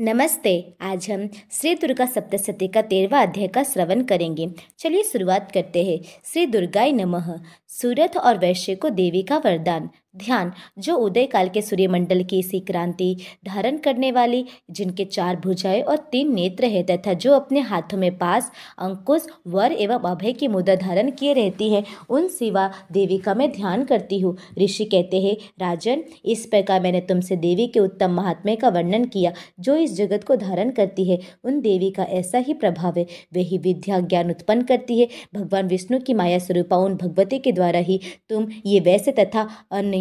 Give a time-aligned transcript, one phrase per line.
[0.00, 5.84] नमस्ते, आज हम श्री दुर्गा सप्तशती का तेरवा अध्याय का श्रवण करेंगे। चलिए शुरुआत करते
[5.84, 11.48] हैं। श्री दुर्गाय नमः। सूरत और वैश्य को देवी का वरदान। ध्यान, जो उदय काल
[11.48, 16.82] के सूर्यमंडल की सी क्रांति धारण करने वाली, जिनके चार भुजाएँ और तीन नेत्र है
[16.82, 21.72] तथा जो अपने हाथों में पास, अंकुश, वर एवं अभय की मुद्रा धारण किए रहती
[21.72, 26.80] है, उन सिवा देवी का मैं ध्यान करती हूँ। ऋषि कहते हैं, राजन, इस प्रकार
[26.80, 31.10] मैंने तुमसे देवी के उत्तम महात्म्य का वर्णन किया, जो इस जगत को धारण करती
[31.10, 35.68] है। उन देवी का ऐसा ही प्रभाव है वही विद्या ज्ञान उत्पन्न करती है। भगवान
[35.68, 39.48] विष्णु की माया स्वरूपा उन भगवती के द्वारा ही, तुम ये वैसे तथा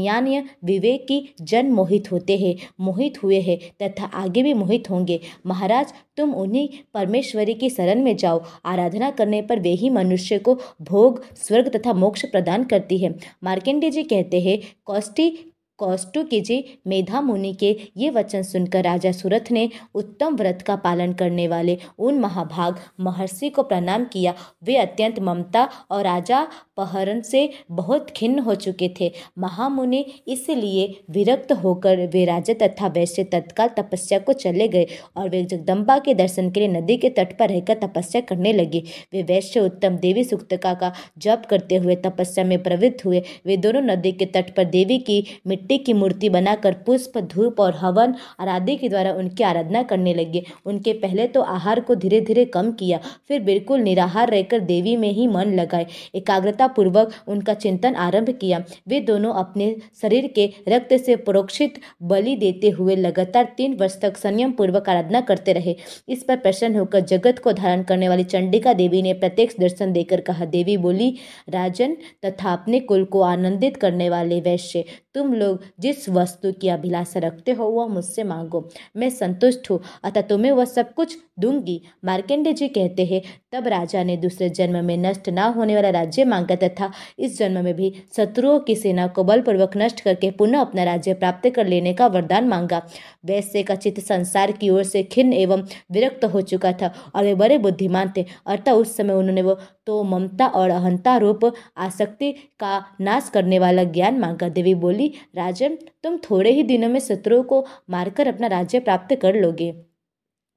[0.01, 5.19] अन्यान्य विवेक की जन मोहित होते हैं, मोहित हुए हैं, तथा आगे भी मोहित होंगे।
[5.45, 10.59] महाराज, तुम उन्हीं परमेश्वरी की शरण में जाओ। आराधना करने पर वे ही मनुष्य को
[10.81, 15.37] भोग, स्वर्ग तथा मोक्ष प्रदान करती है। मार्केंडे जी कहते हैं, कौष्टी
[15.77, 20.75] कौष्टु की जी मेधा मुनि के ये वचन सुनकर राजा सुरथ ने उत्तम व्रत का
[20.75, 26.47] पालन करने वाले उन महाभाग महर्षि को प्रणाम किया। वे अत्यंत ममता और राजा
[26.81, 33.23] पहरन से बहुत खिन्न हो चुके थे। महामुनि इसलिए विरक्त होकर वे राजा तथा वैश्य
[33.25, 34.85] तत्काल तपस्या को चले गए
[35.17, 38.83] और वे जगदम्बा के दर्शन के लिए नदी के तट पर रहकर तपस्या करने लगे।
[39.13, 43.81] वे वैश्य उत्तम देवी सुक्तका का जप करते हुए तपस्या में प्रवृत्त हुए। वे दोनों
[43.83, 48.75] नदी के तट पर देवी की मिट्टी की मूर्ति बनाकर पुष्प, धूप और हवन आराधि
[48.75, 52.99] के द्वारा उनकी आराधना करने लगे। उनके पहले तो आहार को धीरे धीरे कम किया,
[53.27, 58.63] फिर बिल्कुल निराहार रहकर देवी में ही मन लगाए। एकाग्रता पूर्वक उनका चिंतन आरंभ किया।
[58.87, 64.17] वे दोनों अपने शरीर के रक्त से प्रोक्षित बलि देते हुए लगातार तीन वर्ष तक
[64.17, 65.75] संयम पूर्वक आराधना करते रहे।
[66.09, 70.21] इस पर प्रसन्न होकर जगत को धारण करने वाली चंडिका देवी ने प्रत्यक्ष दर्शन देकर
[70.21, 71.09] कहा, देवी बोली,
[71.49, 74.83] राजन तथा अपने कुल को आनंदित करने वाले वैश्य,
[75.13, 80.21] तुम लोग जिस वस्तु की अभिलाषा रखते हो वह मुझसे मांगो। मैं संतुष्ट हूँ, अतः
[80.21, 84.97] तुम्हें वह सब कुछ दूँगी। मार्केंडे जी कहते हैं, तब राजा ने दूसरे जन्म में
[84.99, 89.23] नष्ट न होने वाला राज्य मांगा तथा इस जन्म में भी शत्रुओं की सेना को
[89.23, 92.81] बलपूर्वक नष्ट करके पुनः अपना राज्य प्राप्त कर लेने का वरदान मांगा।
[93.25, 97.35] वैश्य का चित्त संसार की ओर से खिन्न एवं विरक्त हो चुका था और वे
[97.35, 102.83] बड़े बुद्धिमान थे अर्थात उस समय उन्होंने वो तो ममता और अहंता रूप आसक्ति का
[103.01, 107.65] नाश करने वाला ज्ञान मांगा। देवी बोली, राजन, तुम थोड़े ही दिनों में शत्रुओं को
[107.89, 109.90] मारकर अपना राज्य प्राप्त कर लोगे।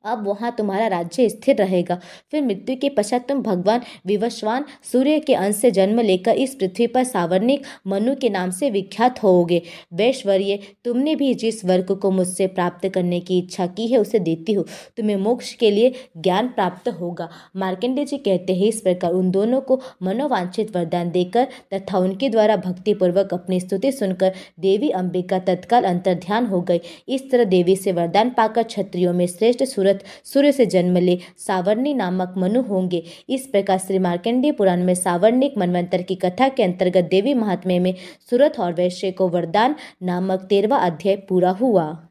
[0.04, 1.98] अब वहाँ तुम्हारा राज्य स्थिर रहेगा।
[2.30, 6.86] फिर मृत्यु के पश्चात तुम भगवान विवस्वान सूर्य के अंश से जन्म लेकर इस पृथ्वी
[6.86, 9.62] पर सावर्णिक मनु के नाम से विख्यात होोगे
[9.94, 14.52] वैश्वर्य, तुमने भी जिस वर्ग को मुझसे प्राप्त करने की इच्छा की है, उसे देती
[14.52, 14.62] हो।
[14.96, 19.60] तुम्हें मोक्ष के लिए ज्ञान प्राप्त होगा। मार्कंडे जी कहते हैं, इस प्रकार उन दोनों
[19.60, 26.46] को मनोवांछित वरदान देकर तथा उनके द्वारा भक्तिपूर्वक अपनी स्तुति सुनकर देवी अंबिका तत्काल अंतर्ध्यान
[26.46, 30.96] हो गई। इस तरह देवी से वरदान पाकर क्षत्रियों में श्रेष्ठ सूरत, सूर्य से जन्म
[30.96, 36.48] ले सावर्णी नामक मनु होंगे। इस प्रकार श्री मार्कंडेय पुराण में सावर्णिक मनवंतर की कथा
[36.48, 37.94] के अंतर्गत देवी महात्म्य में
[38.30, 42.08] सूरत और वैश्य को वरदान नामक तेरवा अध्याय पूरा हुआ।